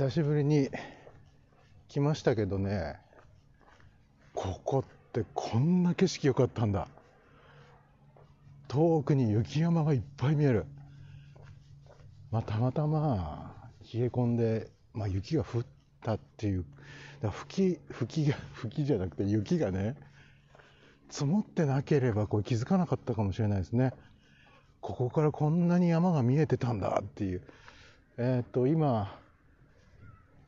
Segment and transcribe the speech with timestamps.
[0.00, 0.70] 久しぶりに
[1.88, 2.96] 来ましたけどね
[4.32, 6.88] ここってこんな景色良かったんだ。
[8.66, 10.64] 遠くに雪山がいっぱい見える。
[12.30, 13.54] まあたまたま
[13.92, 15.66] 冷え込んで、まあ、雪が降っ
[16.02, 16.64] たっていう。
[17.20, 19.96] だ吹き吹きが 吹きじゃなくて雪がね
[21.10, 23.92] 積もってなければこれ気づかなかったかもしれないですね。
[24.80, 27.42] ここからこんなに山が見えてたんだっていう。
[28.16, 29.20] えっ、と今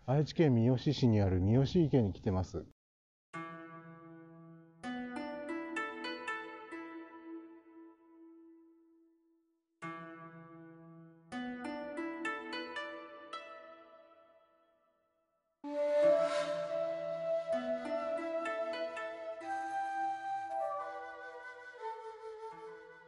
[0.05, 2.65] 愛知県三好市にある三好池に来てます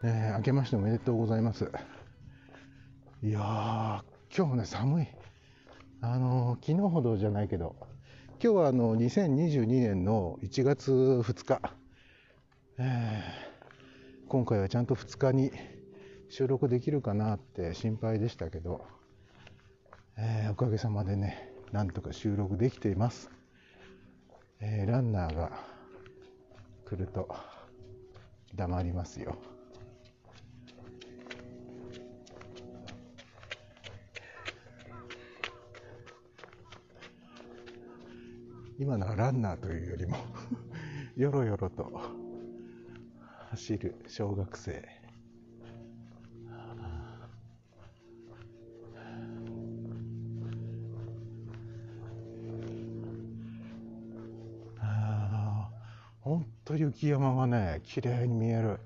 [0.06, 1.64] えー、明けましておめでとうございます。
[3.22, 5.23] いやー、今日もね、寒い。
[6.06, 7.76] あの、昨日ほどじゃないけど、
[8.32, 11.62] 今日はあの2022年の1月2日、
[12.76, 15.50] えー、今回はちゃんと2日に
[16.28, 18.84] 収録できるかなって心配でしたけど、
[20.18, 23.30] えー、おかげさまでね、なんとか収録できています。
[24.60, 25.52] えー、ランナーが
[26.84, 27.34] 来ると
[28.54, 29.38] 黙りますよ。
[38.76, 40.16] 今のはランナーというよりも
[41.16, 41.92] よろよろと
[43.50, 44.84] 走る小学生。
[54.80, 55.70] ああ
[56.20, 58.80] 本当雪山がね綺麗に見える。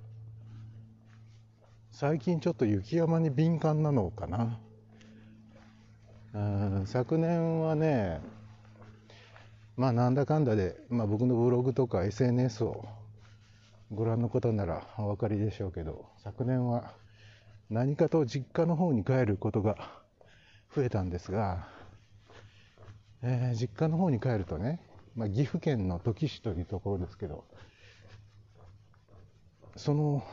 [1.91, 4.61] 最近ちょっと雪山に敏感なのかな。
[6.85, 8.21] 昨年はね
[9.79, 12.85] まあなんだかんだで、まあ、僕のブログとか SNS を
[13.93, 16.95] ご覧の方ならお分かりでしょうけど昨年は
[17.71, 19.77] 何かと実家の方に帰ることが
[20.75, 21.69] 増えたんですが、
[23.23, 24.81] えー、実家の方に帰るとね、
[25.15, 27.45] まあ、岐阜県の土岐市というところですけど
[29.77, 30.25] その、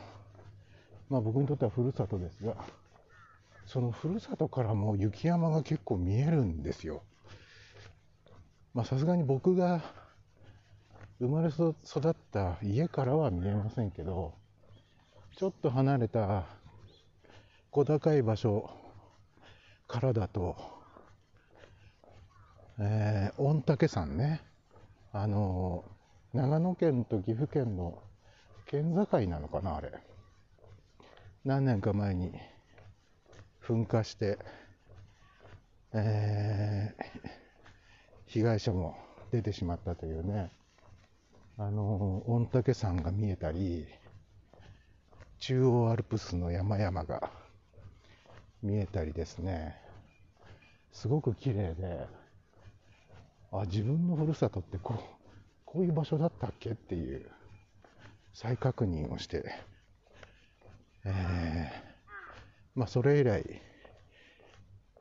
[1.08, 2.56] まあ、僕にとってはふるさとですが
[3.64, 7.04] そのふるさとからも雪山が結構見えるんですよ。
[8.76, 9.80] まさすがに僕が
[11.18, 11.74] 生まれ育
[12.06, 14.34] った家からは見えませんけど
[15.34, 16.44] ちょっと離れた
[17.70, 18.68] 小高い場所
[19.88, 20.58] からだと、
[22.78, 24.42] えー、御嶽山ね
[25.10, 25.82] あの
[26.34, 28.02] 長野県と岐阜県の
[28.66, 29.90] 県境なのかなあれ。
[31.46, 32.30] 何年か前に
[33.66, 34.38] 噴火して、
[35.94, 37.45] えー
[38.26, 38.96] 被害者も
[39.30, 40.50] 出てしまったというね、
[41.58, 43.86] あの、御嶽山が見えたり、
[45.38, 47.30] 中央アルプスの山々が
[48.62, 49.76] 見えたりですね、
[50.92, 52.06] すごく綺麗で、
[53.52, 55.00] あ、自分のふるさとってこう、
[55.64, 57.30] こういう場所だったっけっていう
[58.32, 59.44] 再確認をして、
[61.04, 61.70] えー、
[62.74, 63.62] まあそれ以来、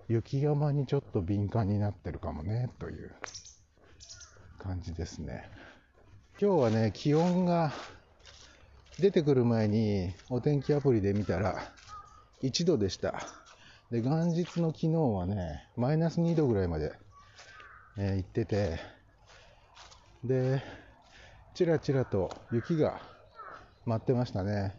[0.07, 3.11] 雪山にちょっと敏感になってるかもねという
[4.59, 5.49] 感じですね。
[6.39, 7.71] 今日はね気温が
[8.99, 11.55] 出てくる前にお天気アプリで見たら
[12.43, 13.15] 1度でした。
[13.89, 16.93] で元日の昨日はねマイナス2度ぐらいまで、
[17.97, 18.79] えー、行ってて
[20.23, 20.63] で
[21.55, 22.99] ちらちらと雪が
[23.85, 24.75] 舞ってましたね、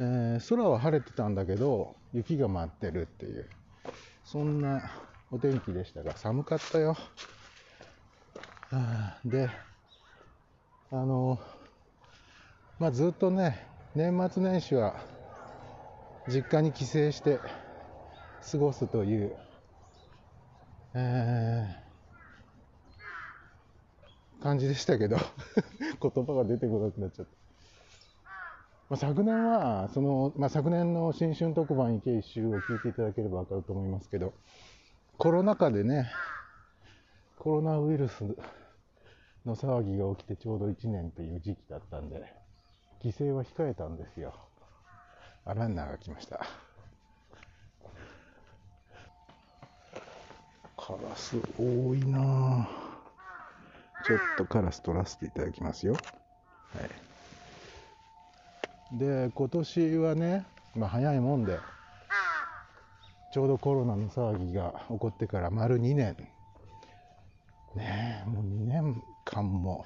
[0.00, 3.48] えー、空は晴れてたんだけど雪が舞ってるっていう。
[4.30, 4.90] そんな
[5.30, 6.98] お天気でしたが、寒かったよ。
[9.24, 9.48] で、
[10.90, 11.40] あの、
[12.78, 14.96] まあ、ずっとね、年末年始は
[16.28, 17.40] 実家に帰省して
[18.52, 19.34] 過ごすという、
[20.92, 25.16] えー、感じでしたけど
[26.02, 27.37] 言葉が出てこなくなっちゃった。
[28.90, 34.32] まあ、昨年は、その、まあ、昨年の新春特番池一周を聞いていただければわかると思いますけど、
[35.18, 36.10] コロナ禍でね、
[37.38, 38.24] コロナウイルス
[39.44, 42.32] の騒ぎが起きてちょうど1年という時期だったんで、
[43.02, 44.34] 帰省は控えたんですよ。
[45.44, 46.40] あ、ランナーが来ました。
[50.78, 52.66] カラス多いな
[54.02, 55.92] ちょっとカラス取らせていただきますよ。
[55.92, 57.07] はい。
[58.92, 61.58] で今年はね、まあ、早いもんで
[63.30, 66.16] ちょうどコロナの騒ぎが起こってから丸2年。
[67.74, 69.84] ねえもう2年間も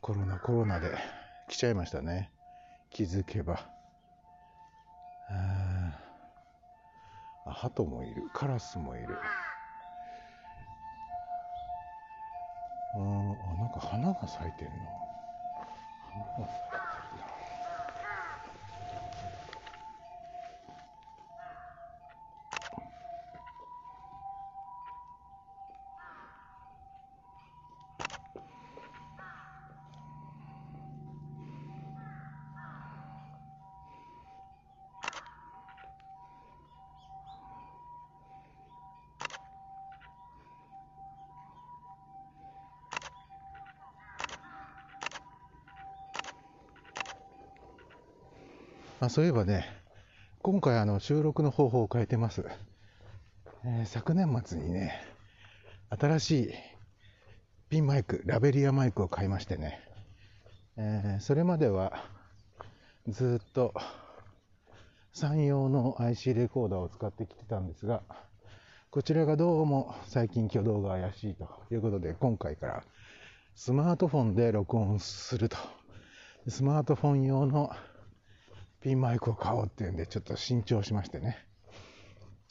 [0.00, 0.92] コロナコロナで
[1.48, 2.32] 来ちゃいましたね。
[2.90, 3.60] 気づけば。
[5.30, 5.92] あ
[7.46, 8.28] 鳩もいる。
[8.34, 9.16] カラスもいる。
[12.96, 14.74] うんあなんか花が咲いてんの
[16.10, 16.87] 花が咲いてる。
[49.00, 49.64] あそういえばね、
[50.42, 52.44] 今回あの収録の方法を変えてます。
[53.64, 54.92] えー、昨年末にね、
[55.90, 56.50] 新しい
[57.68, 59.78] ピンマイク、ラベリアマイクを買いましてね、
[60.76, 61.92] えー、それまでは
[63.06, 63.72] ずっと
[65.12, 68.02] 山陽の IC レコーダーを使ってきてたんですが、
[68.90, 72.82] こちらがどうも最近挙動が怪しいということで、今回から
[73.54, 75.56] スマートフォンで録音すると。
[76.48, 77.70] スマートフォン用の
[78.80, 81.38] ピンマイクを買おうっていうんで、ちょっと新調しましてね。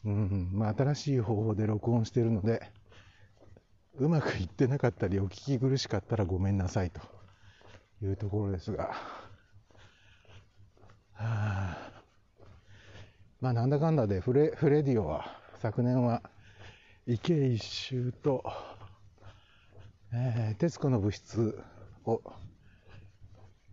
[0.06, 2.72] うん、まあ、新しい方法で録音してるので、
[3.96, 7.02] うまくいってなかったり、お聞き苦しかったらごめんなさいと
[8.02, 8.94] いうところですが、
[11.14, 12.04] はあ、
[13.42, 15.26] まあ、なんだかんだでフレ、フレディオは、
[15.60, 16.22] 昨年は、
[17.08, 18.44] 池一周と、
[20.14, 21.60] えー、徹子の物質
[22.06, 22.22] を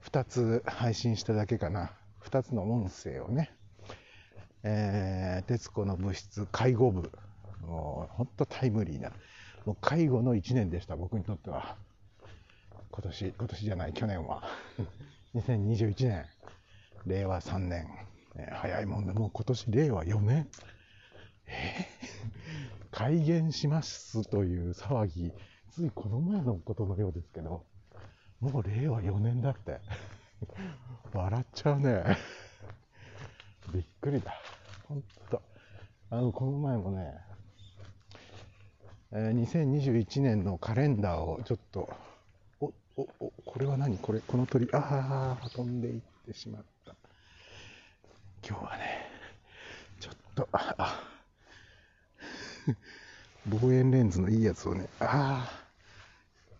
[0.04, 1.92] 2つ配信しただけかな。
[2.24, 3.54] 2つの音声をね、
[4.62, 7.10] えー、徹子の物質介護部、
[7.66, 9.10] もう本当タイムリーな、
[9.66, 11.76] もう介護の1年でした、僕にとっては。
[12.90, 14.42] 今年、今年じゃない、去年は。
[15.34, 16.24] 2021年、
[17.06, 17.88] 令和3年、
[18.36, 20.48] えー、早いもんで、もう今年令和4年。
[21.46, 25.32] えー、改元しますという騒ぎ、
[25.72, 27.66] ついこの前のことのようですけど、
[28.40, 29.80] もう令和4年だって。
[31.12, 32.16] 笑っちゃうね。
[33.72, 34.34] びっくりだ。
[34.88, 35.42] ほんと。
[36.10, 37.14] あの、この前もね、
[39.12, 41.88] えー、2021年のカレンダーをちょっと、
[42.60, 43.96] お、お、お、これは何？
[43.98, 46.94] これ、この鳥、ああ、飛んでいってしまった。
[48.46, 49.08] 今日はね、
[50.00, 51.00] ちょっと、あ、あ
[53.46, 55.48] 望遠レンズのいいやつをね、あ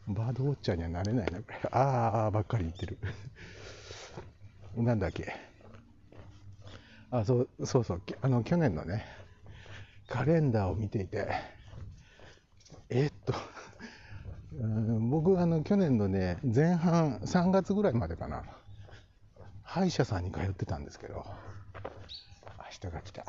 [0.08, 1.56] あ、バードウォッチャーにはなれないな、これ。
[1.72, 2.98] ああ、ばっかり言ってる。
[4.82, 5.32] なんだっけ？
[7.10, 9.04] あ、そう、そうそう、あの、去年のね、
[10.08, 11.28] カレンダーを見ていて、
[12.88, 13.34] えっと
[14.56, 18.44] ん、僕、あの、去年のね、前半、3月ぐらいまでかな、
[19.62, 21.24] 歯医者さんに通ってたんですけど、
[22.58, 23.24] 明日が来た。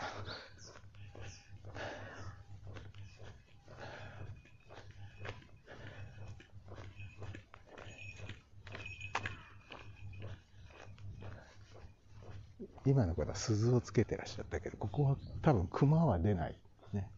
[12.86, 16.56] 今の方は鈴をつけてらっしゃったけど、ここは多分熊は出ない。
[16.94, 17.10] ね。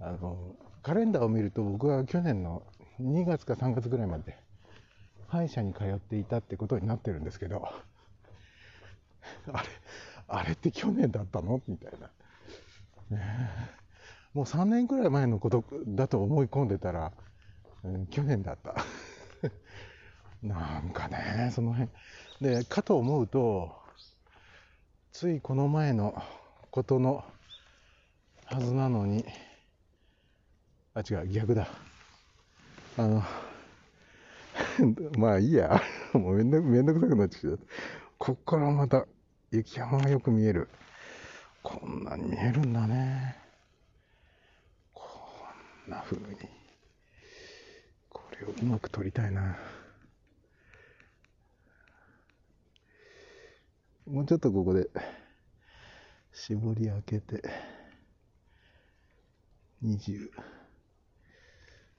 [0.00, 2.62] あの、カレンダーを見ると僕は去年の
[3.00, 4.38] 2月か3月ぐらいまで
[5.28, 7.68] 歯医者に通っていたってことになってるんですけど、
[9.52, 9.68] あれ、
[10.28, 11.60] あれって去年だったの？
[11.66, 12.10] みたいな。
[14.34, 17.12] もう3年くらい前のことだと思い込んでたら、
[17.84, 18.74] うん、去年だった。
[20.42, 21.90] なんかね、その辺。
[22.40, 23.85] で、かと思うと、
[25.18, 26.22] ついこの前の
[26.70, 27.24] ことの
[28.44, 29.24] はずなのに、
[30.92, 31.68] あ、違う、逆だ。
[32.98, 33.22] あの、
[35.16, 35.80] まあいいや。
[36.12, 37.56] もうめんどめんどくさくなってきた。
[38.18, 39.06] こっからまた
[39.50, 40.68] 雪山がよく見える。
[41.62, 43.38] こんなに見えるんだね。
[44.92, 45.08] こ
[45.88, 46.36] んな風に。
[48.10, 49.56] これをうまく撮りたいな。
[54.06, 54.88] もうちょっとここで
[56.32, 57.42] 絞り開けて
[59.82, 60.30] 20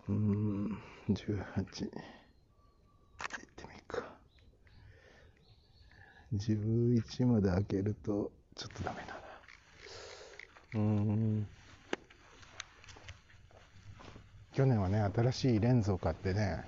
[0.07, 0.77] うん
[1.09, 1.89] 18いっ
[3.55, 4.03] てみるか。
[6.33, 9.15] 11まで開けるとちょっとダメだ
[10.75, 10.79] な。
[10.79, 11.47] うん。
[14.53, 16.63] 去年はね新しいレンズを買ってね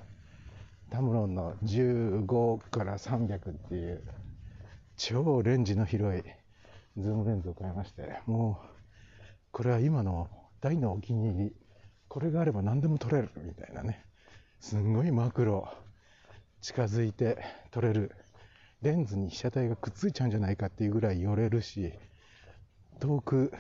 [0.92, 4.04] タムロンの15から300っていう
[5.00, 6.24] 超レンジの広い
[6.98, 8.68] ズームレンズを買いまして、もう
[9.52, 10.28] これは今の
[10.60, 11.56] 大のお気に入り。
[12.10, 14.06] これがあれば何でも撮れるみたいなね。
[14.60, 15.72] すんごいマクロ
[16.60, 17.38] 近づいて
[17.72, 18.12] 撮れる。
[18.82, 21.94] レンズに被写体がくっついちゃうんじゃないかっていうぐらい寄れるし
[23.00, 23.52] 遠く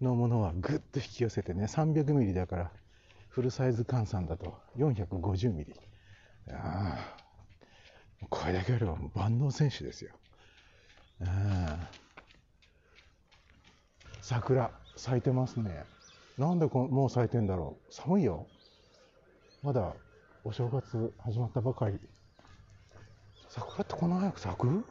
[0.00, 2.72] のものはぐっと引き寄せてね 300mm だから
[3.28, 5.66] フルサイズ換算だと 450mm
[6.52, 7.27] ああ
[8.30, 10.12] これだけあれば万能選手ですよ。
[14.20, 15.84] 桜咲いてますね。
[16.36, 17.92] なんでこもう咲いてんだろう。
[17.92, 18.46] 寒いよ。
[19.62, 19.94] まだ
[20.44, 21.98] お正月始まったばかり。
[23.48, 24.84] 桜ってこんな早く咲く？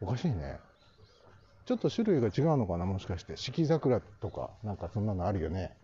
[0.00, 0.58] おかしいね。
[1.66, 3.36] ちょっと種類が違うのかなもしかして。
[3.36, 5.76] 四季桜とかなんかそんなのあるよね。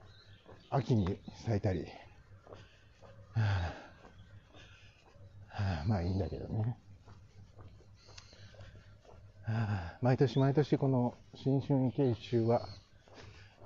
[0.70, 1.86] 秋に咲いたり、は
[3.36, 3.89] あ
[5.86, 6.76] まあいいんだけどね、
[9.42, 12.68] はあ、毎年毎年この新春池一周は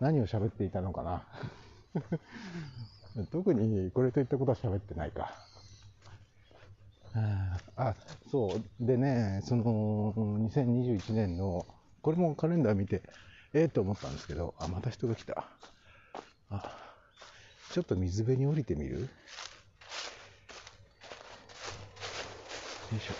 [0.00, 1.26] 何を喋っていたのかな
[3.30, 5.32] 特にこれといったことは喋ってないか。
[7.76, 7.94] あ、
[8.30, 8.84] そう。
[8.84, 11.64] でね、その、2021年の、
[12.02, 13.02] これもカレンダー見て、
[13.52, 15.48] ええー、と思ったんですけど、あ、また人が来た。
[16.50, 16.76] あ、
[17.72, 19.08] ちょっと水辺に降りてみるよ
[22.96, 23.12] いしょ。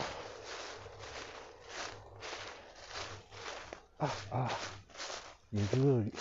[3.99, 4.51] あ、あ、
[5.53, 6.13] 水鳥。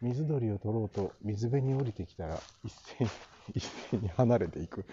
[0.00, 3.10] 水鳥を取ろうと水辺に降りてきたら一斉に
[3.54, 4.86] 一斉に離れていく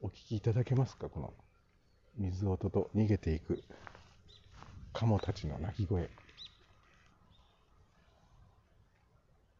[0.00, 1.32] お聞きいただけますかこの
[2.18, 3.62] 水音と逃げていく
[4.92, 6.10] カモたちの鳴き声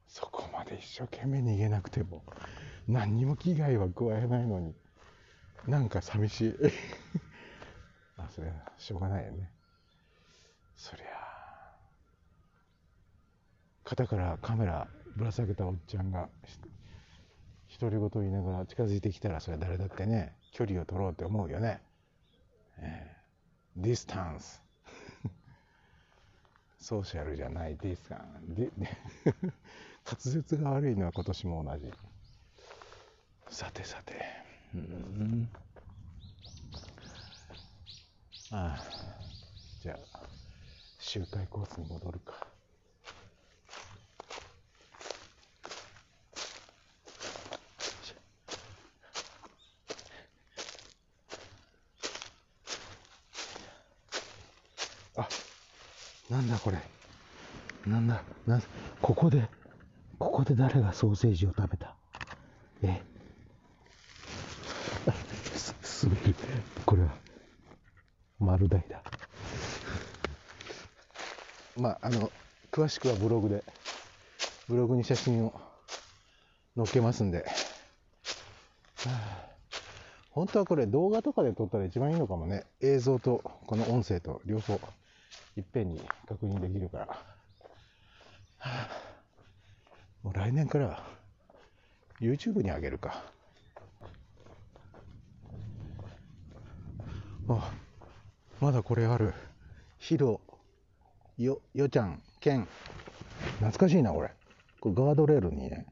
[0.09, 2.23] そこまで一生懸命逃げなくても
[2.87, 4.75] 何にも危害は加えないのに
[5.67, 6.55] なんか寂しい。
[8.17, 9.51] あそれはしょうがないよね。
[10.77, 11.77] そりゃ
[13.85, 16.29] 肩からカメラぶら下げたおっちゃんが
[17.81, 21.81] 独り言言いながら近づいてきたらそれは誰だってね距離を取ろうって思うよね、
[22.79, 24.63] えー、ディスタンス
[26.83, 27.77] ソーシャルじゃない。
[27.77, 28.73] ディスタンス。
[30.05, 31.93] 滑舌が悪いのは今年も同じ。
[33.49, 34.42] さてさて。
[34.75, 35.49] うん。
[38.53, 38.85] ああ。
[39.83, 40.21] じゃあ
[40.99, 42.47] 周回コースに戻るか。
[55.17, 55.29] あ
[56.31, 56.79] なんだこれ。
[57.87, 58.63] なんだ、なん、
[59.03, 59.49] ここで、
[60.19, 61.97] ここで誰がソーセージを食べた？
[62.83, 63.03] え
[65.57, 66.35] す、滑る。
[66.87, 67.11] これは、
[68.63, 69.03] 丸大だ。
[71.77, 72.31] まあ、あの、
[72.71, 73.65] 詳しくはブログで、
[74.69, 75.53] ブログに写真を
[76.77, 77.39] 載っけますんで。
[77.39, 77.45] は
[79.07, 79.47] あ、
[80.31, 82.65] 本当はこれ動画とかで撮ったら一番いいのかもね。
[82.81, 84.81] 映像とこの音声と両方。
[85.57, 87.19] いっぺんに確認できるから、は
[88.59, 88.89] あ、
[90.23, 91.03] もう来年から
[92.21, 93.23] YouTube にあげるか。
[97.49, 97.73] あ、
[98.63, 99.35] まだこれある。
[99.99, 100.41] ヒロ、
[101.37, 102.69] よ、よちゃん、ケン。
[103.57, 104.31] 懐かしいな、これ。
[104.79, 105.85] これガードレールにね。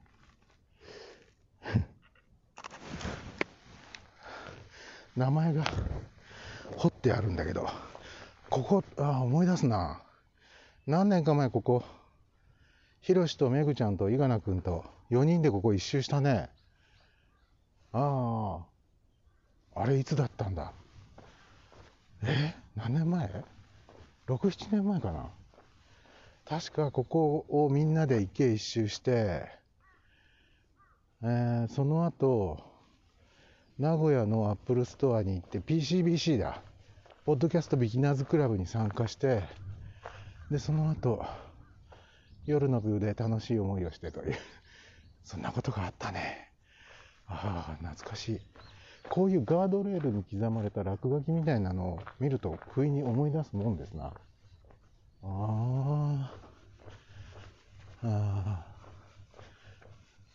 [5.16, 5.64] 名前が
[6.76, 7.68] 彫ってあるんだけど。
[8.48, 10.00] ここ、ああ、思い出すな。
[10.86, 11.82] 何年か前ここ、
[13.00, 16.50] ひろしとめぐちゃんと伊賀名くんと4人でここ一周したね。
[17.90, 18.64] あ
[19.74, 20.72] あ、あれいつだったんだ？
[22.22, 23.44] え何年前
[24.26, 25.30] ?6、7年前かな？
[26.46, 29.48] 確かここをみんなで池一周して、
[31.22, 32.58] えー、その後、
[33.78, 36.62] 名古屋のアップルストアに行って PCBC だ。
[37.24, 39.42] ポッドキャストビギナーズクラブに参加して、
[40.50, 41.24] で、その後、
[42.44, 44.36] 夜の部で楽しい思いをしてという、
[45.22, 46.50] そんなことがあったね。
[47.26, 48.40] ああ、懐かしい。
[49.08, 54.06] こういうガードレールに刻まれた落書きみたいなのを見ると、不意に思い出すもんですな。
[54.06, 54.12] あ
[55.22, 56.32] あ。
[58.02, 58.66] ああ。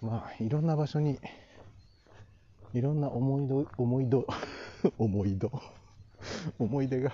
[0.01, 1.19] まあ、いろんな場所に、
[2.73, 4.25] いろんな思い出、思い出、
[4.99, 5.49] 思い出。
[6.59, 7.13] 思い出が、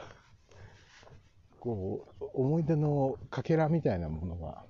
[1.60, 4.66] こう、思い出のかけらみたいなものが、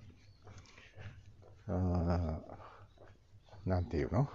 [1.68, 2.40] あ
[3.66, 4.28] なんていうの？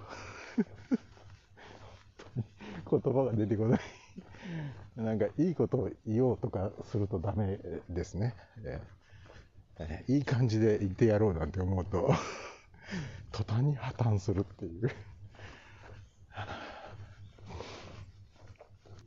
[2.91, 3.81] 言葉が出てこない
[4.97, 7.59] なんかいいことを言おうとかするとダメ
[7.91, 8.35] ですね。
[8.65, 8.81] え
[9.79, 12.11] えいい感じで行ってやろうなんて思うと
[13.31, 14.91] 途端に破綻するっていう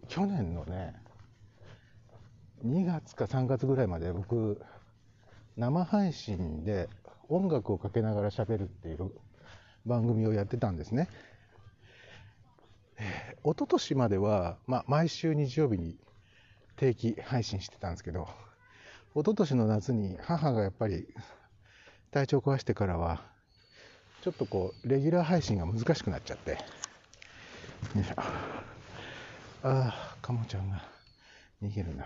[0.08, 0.94] 去年のね
[2.64, 4.62] 2月か3月ぐらいまで僕
[5.58, 6.88] 生配信で
[7.30, 9.12] 音楽をかけながら喋るっていう
[9.86, 11.08] 番組をやってたんですね。
[13.00, 15.98] えー、一昨年までは、まあ、毎週日曜日に
[16.76, 18.28] 定期配信してたんですけど、
[19.16, 21.08] 一昨年の夏に母がやっぱり
[22.12, 23.22] 体調壊してからは、
[24.22, 26.58] ちょっとこう、レギュラー配信が難しくなっちゃって、よ
[28.02, 28.16] いしょ。
[28.18, 28.24] あ
[29.64, 30.84] あ、カモちゃんが
[31.64, 32.06] 逃げるな。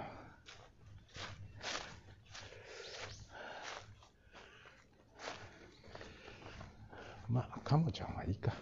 [7.30, 8.54] まあ、カモちゃんはいいか。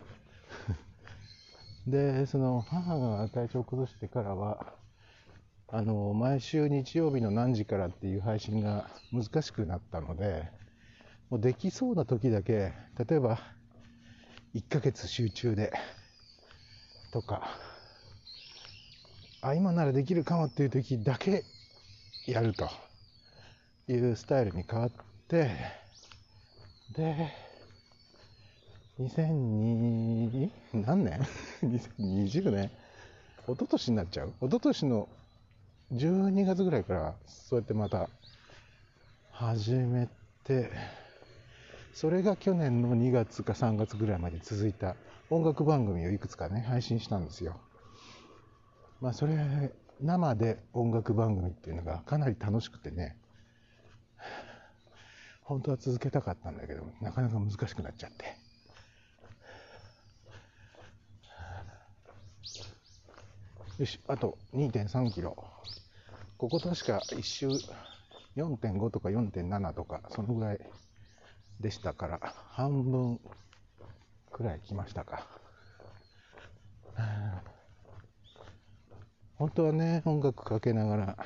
[1.88, 4.74] で、その母が体調を崩してからは、
[5.68, 10.50] あの、毎週日曜日の何時からっていう配信が難しくなったので、
[11.30, 12.74] もうできそうな時だけ、
[13.08, 13.40] 例えば、
[14.54, 15.72] 1ヶ月集中で、
[17.14, 17.58] とか、
[19.42, 21.46] あ、今ならできるかもっていう時だけ
[22.28, 22.70] やると
[23.88, 24.92] いうスタイルに変わっ
[25.28, 25.50] て、
[26.92, 27.51] で、
[29.02, 31.20] 2002何年
[31.64, 32.72] ?2020 年？
[33.48, 34.34] 一昨年になっちゃう？
[34.42, 35.10] 一昨年の
[35.94, 38.10] 12月ぐらいからそうやってまた
[39.32, 40.08] 始め
[40.44, 40.70] て
[41.94, 44.96] それが去年の2月か3月ぐらいまで続いた
[45.30, 47.60] 音楽番組をいくつかね配信したんですよ。
[49.02, 49.36] まあそれ
[50.00, 53.18] 生で音楽番組っていうのがかなり楽しくてね
[55.44, 58.51] 本当は続けたかったんだけどなかなか難しくなっちゃって。
[63.82, 65.36] よし、あと2.3キロ。
[66.38, 67.48] ここ確か1周
[68.36, 70.60] 4.5とか4.7とか、そのぐらい
[71.60, 72.20] でしたから、
[72.50, 73.20] 半分
[74.32, 75.26] くらい来ましたか。
[79.40, 81.18] 本当はね、音楽かけながら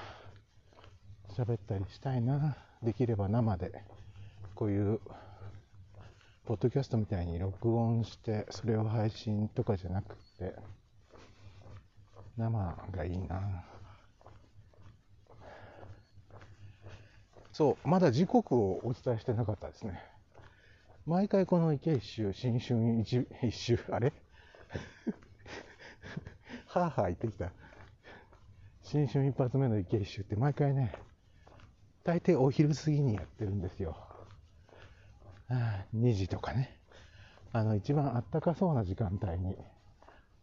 [1.35, 2.55] 喋ったりしたいな。
[2.81, 3.83] できれば生で、
[4.55, 5.01] こういう、
[6.45, 10.55] ポッドキャストみたいに録音して、それを配信とかじゃなくて、
[12.37, 13.63] 生がいいな。
[17.51, 20.01] そうまだ時刻をお伝えしてなかったですね。
[21.05, 24.11] 毎回この池一周新春一一周あれ？
[26.67, 27.51] はあはあ言ってきた。
[28.81, 30.93] 新春一発目の池一周って毎回ね
[32.03, 33.95] 大抵お昼過ぎにやってるんですよ。
[35.49, 36.77] 2時とかね。
[37.53, 39.55] あの一番あったかそうな時間帯に。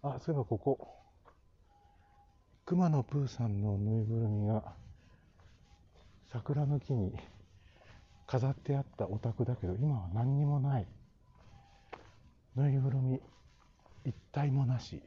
[0.01, 1.02] あそういえばここ
[2.65, 4.63] 熊野プーさんのぬいぐるみが
[6.31, 7.13] 桜の木に
[8.27, 10.87] 飾ってあったお宅だけど今は何にもない。
[12.55, 13.21] ぬいぐるみ
[14.05, 15.03] 一体もなし。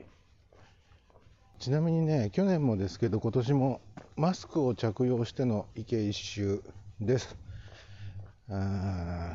[1.57, 3.81] ちなみにね去年もですけど今年も
[4.17, 6.61] マスクを着用しての池一周
[6.99, 7.37] です。
[8.49, 9.33] あ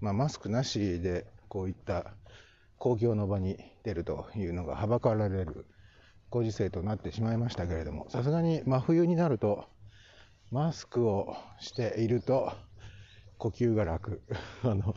[0.00, 2.06] まあマスクなしでこういった
[2.78, 5.66] 公共の場に出るというのがはばかられる。
[6.34, 9.66] ご時世となってしまいましたけれども、さすがに真冬になると、
[10.50, 12.52] マスクをしていると、
[13.38, 14.20] 呼吸が楽。
[14.64, 14.96] あの、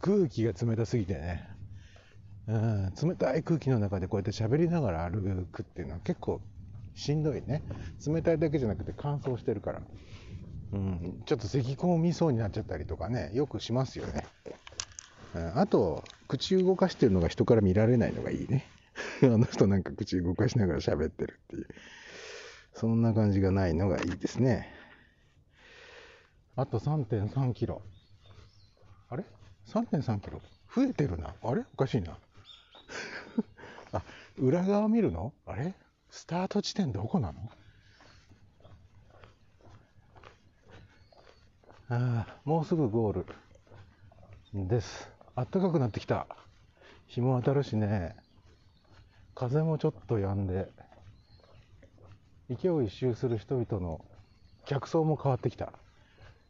[0.00, 1.46] 空気が冷たすぎてね、
[2.46, 6.40] うん、冷たい空気の中でこうやって喋りながら歩くっていうのは結構
[6.94, 7.62] しんどいね。
[8.06, 9.82] 冷たいだけじゃなくて乾燥してるから。
[10.72, 14.24] うん、ちょっと咳込みそうになっちゃったりとかね、よくしますよね。
[15.34, 18.64] うん、あと、口動かしてるのが人から見られないのがいいね。
[19.22, 21.68] あの人なんか口動かしながら喋ってるっていう。
[22.74, 24.72] そんな感じがないのがいいですね。
[26.56, 27.82] あと3.3キロ。
[29.08, 29.24] あれ
[29.66, 30.40] ?3.3 キロ
[30.74, 31.34] 増えてるな。
[31.42, 31.64] あれ？
[31.72, 32.18] おかしいな。
[33.92, 34.02] あ、
[34.36, 35.32] 裏側見るの？
[35.46, 35.74] あれ？
[36.10, 37.50] スタート地点どこなの？
[41.90, 45.10] ああ、もうすぐゴールです。
[45.34, 46.26] あったかくなってきた。
[47.06, 48.14] 日も当たるしね。
[49.38, 50.68] 風もちょっと止んで、
[52.48, 54.04] 池を一周する人々の
[54.66, 55.72] 客層も変わってきた。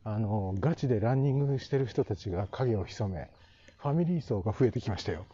[0.04, 3.28] あの、ガチでランニングしてる人たちが影を潜め、
[3.76, 5.26] ファミリー層が増えてきましたよ。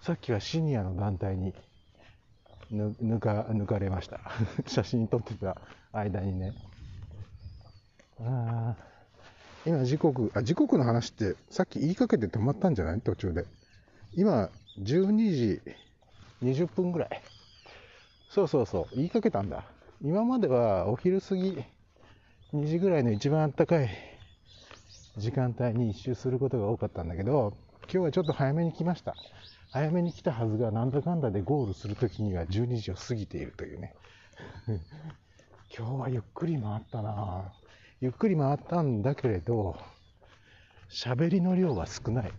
[0.00, 1.54] さっきはシニアの団体に
[2.72, 4.20] 抜か抜かれました。
[4.66, 5.60] 写真撮ってた
[5.92, 6.54] 間にね。
[8.18, 8.74] あ
[9.64, 13.00] 今時刻、あ、時刻の話ってさっき言いかけて止まったんじゃない？
[13.00, 13.44] 途中で。
[14.14, 14.50] 今、
[14.80, 15.60] 12時
[16.42, 17.22] 20分ぐらい。
[18.28, 19.64] そうそうそう、言いかけたんだ。
[20.02, 21.64] 今まではお昼過ぎ、
[22.54, 23.90] 2時ぐらいの一番あったかい
[25.16, 29.14] 時間帯に一周することが多かったんだけど、今日はちょっと早めに来ました。
[29.72, 33.94] 早めに来たはずが、なんだかんだでゴールするときには12時を過ぎているというね。
[35.76, 37.52] 今日はゆっくり回ったな
[38.00, 39.76] ゆっくり回ったんだけれど、
[40.88, 42.32] 喋りの量は少ない。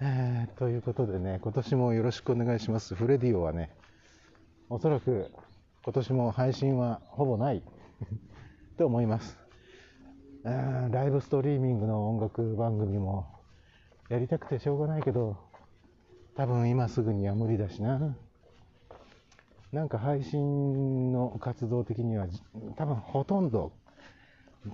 [0.00, 2.96] えー、ということでね、今年もよろしくお願いします。
[2.96, 3.70] フレディオはね、
[4.68, 5.30] おそらく
[5.84, 7.62] 今年も配信はほぼない
[8.76, 9.38] と思います。
[10.42, 13.26] ライブストリーミングの音楽番組も
[14.08, 15.36] やりたくてしょうがないけど、
[16.34, 18.16] 多分今すぐには無理だしな。
[19.72, 22.26] なんか配信の活動的には
[22.76, 23.72] 多分ほとんど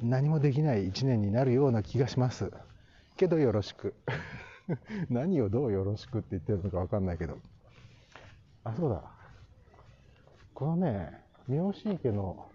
[0.02, 2.50] 何もできない一年になるような気がします。
[3.16, 3.94] けどよろしく。
[5.10, 7.38] 何をどうよろしくって言ってるのかわかんないけど。
[8.64, 9.02] あ、そうだ。
[10.54, 12.50] このね、三好池の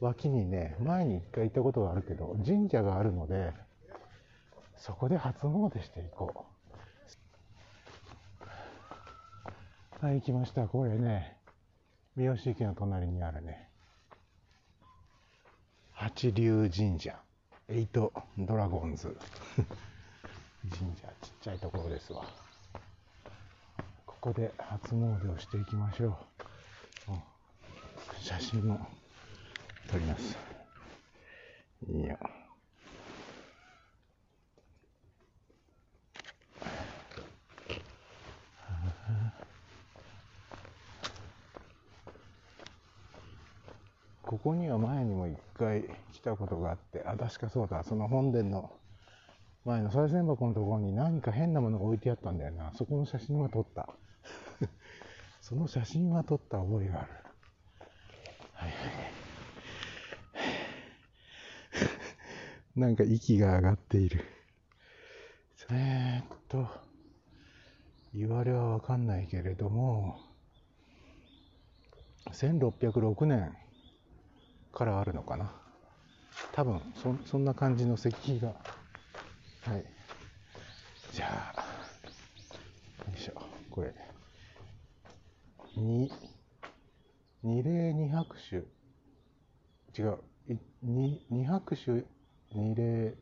[0.00, 3.52] 脇にね、前に一回行ったことがあるけど、神社があるので、
[4.76, 6.46] そこで初詣していこ
[10.00, 10.04] う。
[10.04, 10.68] はい、行きました。
[10.68, 11.38] これね、
[12.16, 13.70] 三好池の隣にあるね、
[15.92, 17.18] 八龍神社、
[17.68, 19.16] エイトドラゴンズ
[20.70, 22.24] 神社、ちっちゃいところですわ。
[24.06, 26.14] ここで初詣をしていきましょう。
[28.20, 28.80] 写真も
[29.90, 30.38] 撮ります。
[31.88, 32.18] いいよ。
[44.22, 48.72] ここには前にも一回来たことがあって、あ、確かそうだ、その本殿の
[49.64, 52.72] 前の賽銭箱のところに何か変なものが置いてあったんだよな。
[52.74, 53.88] そこの写真は撮った。
[55.40, 57.12] その写真は撮った覚えがある。
[58.52, 58.78] はいはい。
[62.80, 64.24] なんか息が上がっている。
[65.70, 66.68] えー、っと、
[68.12, 70.20] 言われはわかんないけれども、
[72.32, 73.56] 1606年
[74.72, 75.52] からあるのかな。
[76.52, 78.54] 多分そ、そんな感じの石碑が。
[79.66, 79.84] はい。
[81.10, 81.60] じゃあ、
[83.08, 83.32] よいしょ、
[83.70, 83.94] これ。
[85.74, 86.12] 二、
[87.42, 88.56] 二礼二拍手。
[89.98, 90.18] 違う。
[90.82, 92.04] 二、二拍手、
[92.52, 93.14] 二礼。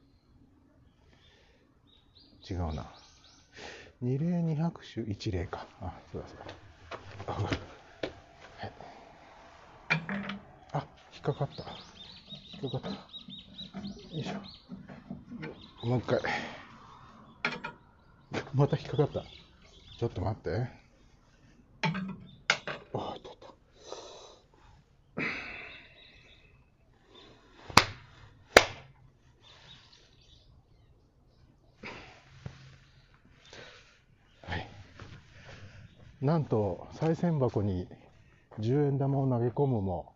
[2.51, 2.93] 違うな。
[4.01, 5.65] 二礼二拍手、一礼か。
[5.81, 6.45] あ、そうだそうだ。
[7.29, 7.61] あ、はい、
[10.73, 11.63] あ引っかかった。
[12.61, 12.99] 引っかかった。
[14.17, 14.82] よいしょ。
[15.83, 16.21] もう一回。
[18.55, 19.25] また引っかかった？
[19.99, 20.83] ちょっと待って。
[36.21, 37.89] なんと賽銭箱に
[38.61, 40.13] 10円玉を投げ込むも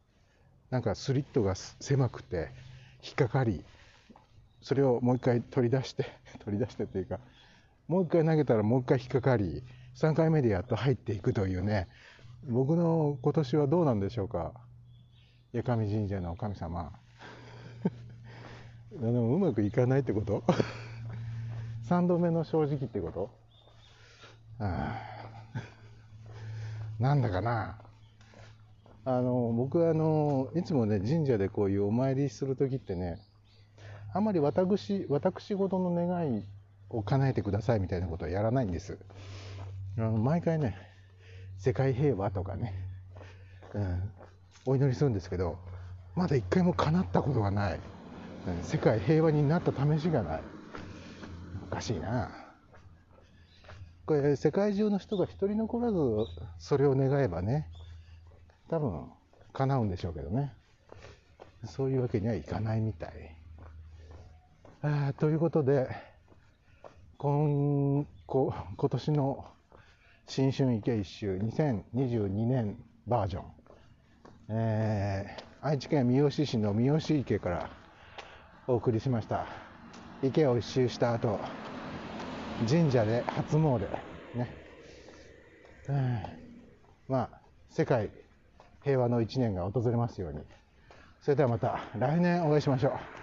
[0.70, 2.50] なんかスリットが狭くて
[3.02, 3.64] 引っかかり
[4.66, 6.06] それをもう一回取り出して
[6.44, 7.20] 取り出してっていうか
[7.86, 9.62] もう一回投げたらもう一回引っかかり
[9.94, 11.86] 3回目でやっと入っていくというね。
[12.48, 14.54] 僕の今年はどうなんでしょうか？
[15.54, 16.92] 八上神社の神様。
[18.90, 20.42] でもうまくいかないってこと？
[21.88, 23.30] 3度目の正直ってこと？
[24.58, 25.00] あ
[26.98, 27.78] なんだかな？
[29.04, 33.20] あの、僕はあの、いつもね、神社でこういうお参りするときってね、
[34.16, 36.42] あまり私、私事の願い
[36.88, 38.96] を叶えてくださいみたいなことはやらないんです。
[39.98, 40.74] あの毎回ね、
[41.58, 42.72] 世界平和とかね、
[43.74, 44.10] うん、
[44.64, 45.58] お祈りするんですけど、
[46.14, 47.80] まだ一回も叶ったことがない。
[48.48, 50.40] うん、世界平和になった試しがない。
[51.70, 52.30] おかしいな。
[54.06, 55.98] これ世界中の人が一人残らず
[56.58, 57.66] それを願えばね
[58.70, 59.10] 多分
[59.52, 60.54] 叶うんでしょうけどね
[61.64, 63.36] そういうわけにはいかないみたい
[65.18, 65.88] ということで
[67.18, 69.44] 今今今年の
[70.28, 72.76] 新春池一周2022年
[73.08, 73.44] バージョン、
[74.50, 77.70] えー、愛知県三好市の三好池から
[78.68, 79.46] お送りしました。
[80.22, 81.40] 池を一周した後
[82.68, 83.80] 神社で初詣。
[84.36, 84.54] ね、
[85.88, 86.22] うん、
[87.08, 88.10] まあ世界
[88.84, 90.38] 平和の一年が訪れますように。
[91.22, 93.15] それではまた来年お会いしましょう。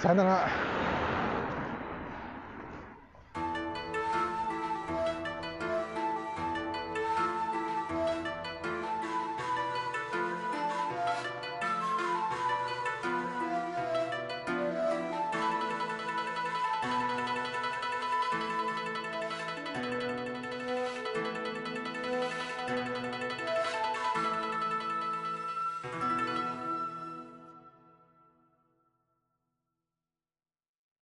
[0.00, 0.97] さよなら。